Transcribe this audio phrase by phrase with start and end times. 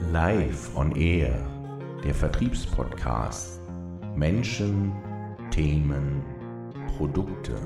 [0.00, 1.34] Live on Air,
[2.04, 3.60] der Vertriebspodcast.
[4.14, 4.92] Menschen,
[5.50, 6.22] Themen,
[6.96, 7.56] Produkte.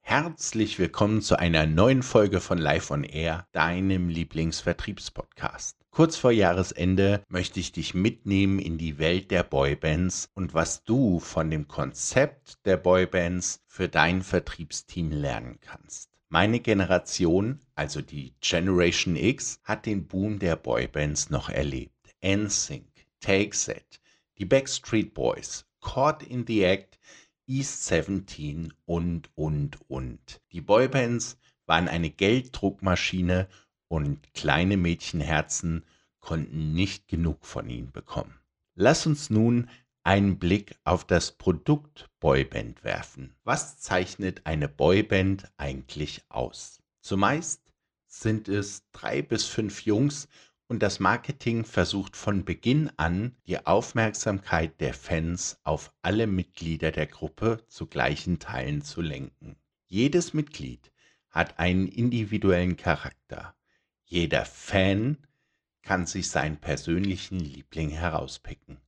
[0.00, 5.76] Herzlich willkommen zu einer neuen Folge von Live on Air, deinem Lieblingsvertriebspodcast.
[5.90, 11.20] Kurz vor Jahresende möchte ich dich mitnehmen in die Welt der Boybands und was du
[11.20, 16.09] von dem Konzept der Boybands für dein Vertriebsteam lernen kannst.
[16.32, 22.14] Meine Generation, also die Generation X, hat den Boom der Boybands noch erlebt.
[22.24, 22.86] NSYNC,
[23.18, 24.00] Take That,
[24.38, 27.00] die Backstreet Boys, Caught in the Act,
[27.48, 30.40] East 17 und, und, und.
[30.52, 33.48] Die Boybands waren eine Gelddruckmaschine
[33.88, 35.84] und kleine Mädchenherzen
[36.20, 38.38] konnten nicht genug von ihnen bekommen.
[38.76, 39.68] Lass uns nun
[40.02, 43.36] einen Blick auf das Produkt Boyband werfen.
[43.44, 46.82] Was zeichnet eine Boyband eigentlich aus?
[47.00, 47.72] Zumeist
[48.06, 50.28] sind es drei bis fünf Jungs
[50.68, 57.06] und das Marketing versucht von Beginn an, die Aufmerksamkeit der Fans auf alle Mitglieder der
[57.06, 59.56] Gruppe zu gleichen Teilen zu lenken.
[59.86, 60.92] Jedes Mitglied
[61.28, 63.56] hat einen individuellen Charakter.
[64.04, 65.18] Jeder Fan
[65.82, 68.78] kann sich seinen persönlichen Liebling herauspicken.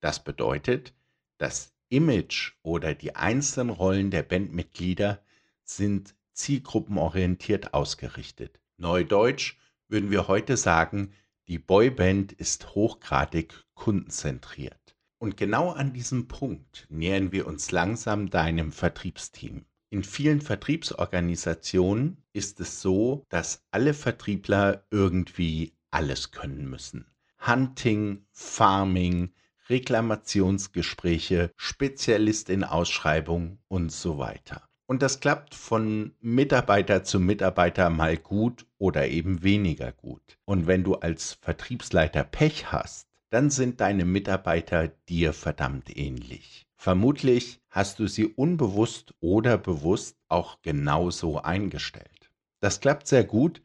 [0.00, 0.94] Das bedeutet,
[1.38, 5.22] das Image oder die einzelnen Rollen der Bandmitglieder
[5.62, 8.60] sind zielgruppenorientiert ausgerichtet.
[8.76, 9.56] Neudeutsch
[9.88, 11.12] würden wir heute sagen,
[11.48, 14.96] die Boyband ist hochgradig kundenzentriert.
[15.18, 19.64] Und genau an diesem Punkt nähern wir uns langsam deinem Vertriebsteam.
[19.88, 27.06] In vielen Vertriebsorganisationen ist es so, dass alle Vertriebler irgendwie alles können müssen.
[27.46, 29.32] Hunting, Farming,
[29.68, 34.62] Reklamationsgespräche, Spezialist in Ausschreibung und so weiter.
[34.86, 40.38] Und das klappt von Mitarbeiter zu Mitarbeiter mal gut oder eben weniger gut.
[40.44, 46.62] Und wenn du als Vertriebsleiter Pech hast, dann sind deine Mitarbeiter dir verdammt ähnlich.
[46.76, 52.30] Vermutlich hast du sie unbewusst oder bewusst auch genauso eingestellt.
[52.60, 53.62] Das klappt sehr gut,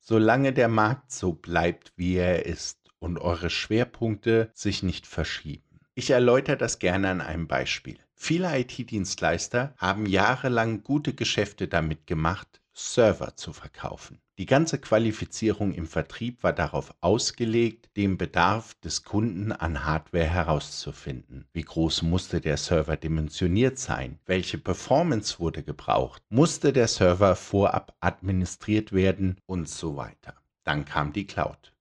[0.00, 5.78] solange der Markt so bleibt, wie er ist und eure Schwerpunkte sich nicht verschieben.
[5.94, 7.98] Ich erläutere das gerne an einem Beispiel.
[8.16, 14.20] Viele IT-Dienstleister haben jahrelang gute Geschäfte damit gemacht, Server zu verkaufen.
[14.38, 21.44] Die ganze Qualifizierung im Vertrieb war darauf ausgelegt, den Bedarf des Kunden an Hardware herauszufinden.
[21.52, 24.18] Wie groß musste der Server dimensioniert sein?
[24.24, 26.22] Welche Performance wurde gebraucht?
[26.30, 29.36] Musste der Server vorab administriert werden?
[29.46, 30.34] Und so weiter.
[30.64, 31.73] Dann kam die Cloud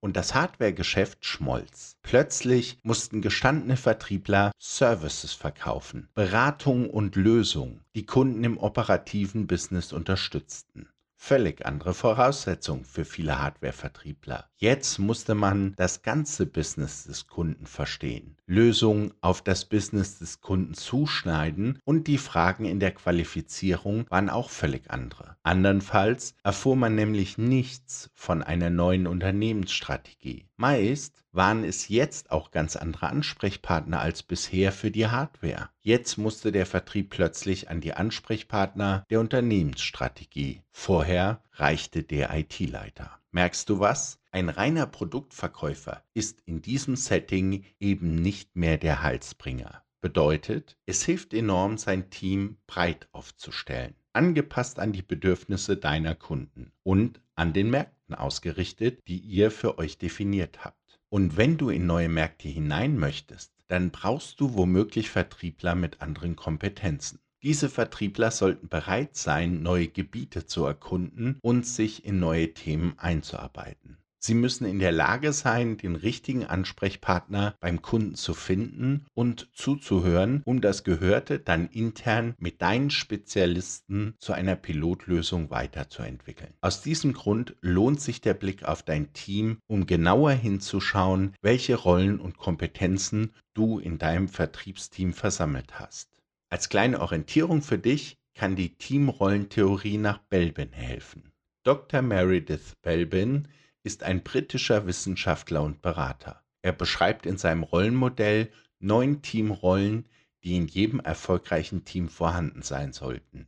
[0.00, 1.96] und das Hardware-Geschäft schmolz.
[2.02, 10.88] Plötzlich mussten gestandene Vertriebler Services verkaufen, Beratung und Lösungen, die Kunden im operativen Business unterstützten
[11.22, 14.46] völlig andere Voraussetzungen für viele Hardware-Vertriebler.
[14.56, 20.72] Jetzt musste man das ganze Business des Kunden verstehen, Lösungen auf das Business des Kunden
[20.72, 25.36] zuschneiden und die Fragen in der Qualifizierung waren auch völlig andere.
[25.42, 30.46] Andernfalls erfuhr man nämlich nichts von einer neuen Unternehmensstrategie.
[30.60, 35.70] Meist waren es jetzt auch ganz andere Ansprechpartner als bisher für die Hardware.
[35.80, 40.60] Jetzt musste der Vertrieb plötzlich an die Ansprechpartner der Unternehmensstrategie.
[40.70, 43.10] Vorher reichte der IT-Leiter.
[43.30, 44.18] Merkst du was?
[44.32, 49.82] Ein reiner Produktverkäufer ist in diesem Setting eben nicht mehr der Halsbringer.
[50.02, 57.22] Bedeutet, es hilft enorm, sein Team breit aufzustellen, angepasst an die Bedürfnisse deiner Kunden und
[57.40, 61.00] an den Märkten ausgerichtet, die ihr für euch definiert habt.
[61.08, 66.36] Und wenn du in neue Märkte hinein möchtest, dann brauchst du womöglich Vertriebler mit anderen
[66.36, 67.18] Kompetenzen.
[67.42, 73.96] Diese Vertriebler sollten bereit sein, neue Gebiete zu erkunden und sich in neue Themen einzuarbeiten.
[74.22, 80.42] Sie müssen in der Lage sein, den richtigen Ansprechpartner beim Kunden zu finden und zuzuhören,
[80.44, 86.52] um das Gehörte dann intern mit deinen Spezialisten zu einer Pilotlösung weiterzuentwickeln.
[86.60, 92.20] Aus diesem Grund lohnt sich der Blick auf dein Team, um genauer hinzuschauen, welche Rollen
[92.20, 96.20] und Kompetenzen du in deinem Vertriebsteam versammelt hast.
[96.50, 101.32] Als kleine Orientierung für dich kann die Teamrollentheorie nach Belbin helfen.
[101.62, 102.02] Dr.
[102.02, 103.48] Meredith Belbin
[103.82, 106.42] ist ein britischer Wissenschaftler und Berater.
[106.62, 110.06] Er beschreibt in seinem Rollenmodell neun Teamrollen,
[110.44, 113.46] die in jedem erfolgreichen Team vorhanden sein sollten.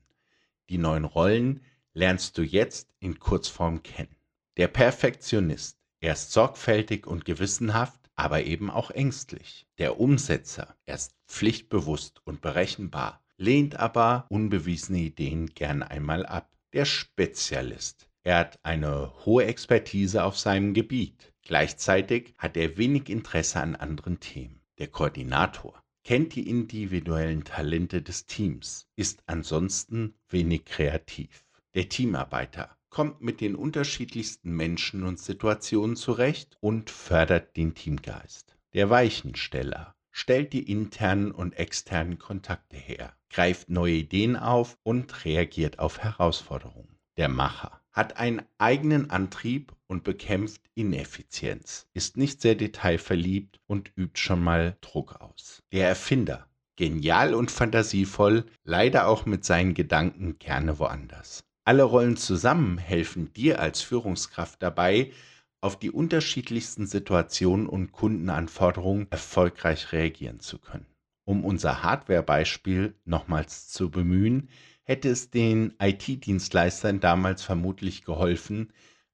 [0.68, 1.60] Die neun Rollen
[1.94, 4.16] lernst du jetzt in Kurzform kennen.
[4.56, 5.78] Der Perfektionist.
[6.00, 9.66] Er ist sorgfältig und gewissenhaft, aber eben auch ängstlich.
[9.78, 10.74] Der Umsetzer.
[10.86, 16.50] Er ist pflichtbewusst und berechenbar, lehnt aber unbewiesene Ideen gern einmal ab.
[16.72, 18.08] der Spezialist.
[18.24, 21.32] Er hat eine hohe Expertise auf seinem Gebiet.
[21.42, 24.60] Gleichzeitig hat er wenig Interesse an anderen Themen.
[24.78, 31.44] Der Koordinator kennt die individuellen Talente des Teams, ist ansonsten wenig kreativ.
[31.74, 38.56] Der Teamarbeiter kommt mit den unterschiedlichsten Menschen und Situationen zurecht und fördert den Teamgeist.
[38.72, 45.78] Der Weichensteller stellt die internen und externen Kontakte her, greift neue Ideen auf und reagiert
[45.78, 46.98] auf Herausforderungen.
[47.16, 54.18] Der Macher hat einen eigenen Antrieb und bekämpft Ineffizienz, ist nicht sehr detailverliebt und übt
[54.18, 55.62] schon mal Druck aus.
[55.72, 56.46] Der Erfinder,
[56.76, 61.44] genial und fantasievoll, leider auch mit seinen Gedanken gerne woanders.
[61.64, 65.12] Alle Rollen zusammen helfen dir als Führungskraft dabei,
[65.60, 70.86] auf die unterschiedlichsten Situationen und Kundenanforderungen erfolgreich reagieren zu können.
[71.24, 74.48] Um unser Hardware-Beispiel nochmals zu bemühen,
[74.84, 78.72] hätte es den IT-Dienstleistern damals vermutlich geholfen,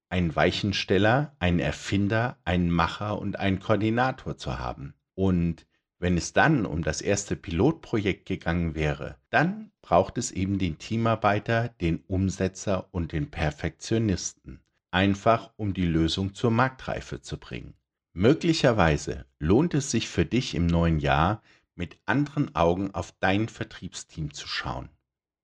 [0.08, 4.94] einen Weichensteller, einen Erfinder, einen Macher und einen Koordinator zu haben.
[5.14, 5.66] Und
[5.98, 11.68] wenn es dann um das erste Pilotprojekt gegangen wäre, dann braucht es eben den Teamarbeiter,
[11.80, 14.60] den Umsetzer und den Perfektionisten
[14.90, 17.74] einfach um die Lösung zur Marktreife zu bringen.
[18.14, 21.42] Möglicherweise lohnt es sich für dich im neuen Jahr,
[21.74, 24.88] mit anderen Augen auf dein Vertriebsteam zu schauen.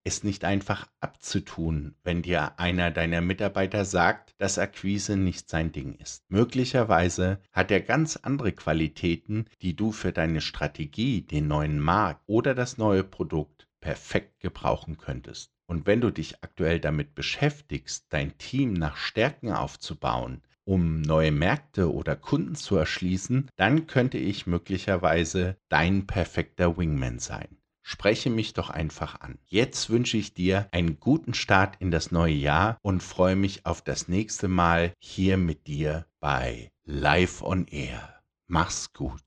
[0.07, 5.95] Es nicht einfach abzutun, wenn dir einer deiner Mitarbeiter sagt, dass Akquise nicht sein Ding
[5.95, 6.25] ist.
[6.29, 12.55] Möglicherweise hat er ganz andere Qualitäten, die du für deine Strategie, den neuen Markt oder
[12.55, 15.51] das neue Produkt perfekt gebrauchen könntest.
[15.67, 21.91] Und wenn du dich aktuell damit beschäftigst, dein Team nach Stärken aufzubauen, um neue Märkte
[21.91, 27.57] oder Kunden zu erschließen, dann könnte ich möglicherweise dein perfekter Wingman sein.
[27.87, 29.39] Spreche mich doch einfach an.
[29.45, 33.83] Jetzt wünsche ich dir einen guten Start in das neue Jahr und freue mich auf
[33.83, 38.23] das nächste Mal hier mit dir bei Live on Air.
[38.47, 39.21] Mach's gut.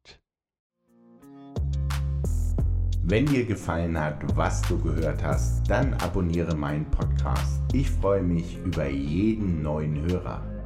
[3.04, 7.62] Wenn dir gefallen hat, was du gehört hast, dann abonniere meinen Podcast.
[7.74, 10.57] Ich freue mich über jeden neuen Hörer.